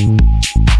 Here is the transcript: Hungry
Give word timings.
Hungry 0.00 0.79